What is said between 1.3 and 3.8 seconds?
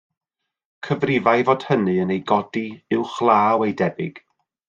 fod hynny yn ei godi uwchlaw ei